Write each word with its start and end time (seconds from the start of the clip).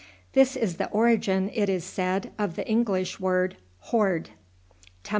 This 0.33 0.55
is 0.55 0.77
the 0.77 0.89
origin, 0.89 1.51
it 1.53 1.69
is 1.69 1.83
said, 1.83 2.31
of 2.39 2.55
the 2.55 2.67
English 2.67 3.19
word 3.19 3.57
horde. 3.91 4.31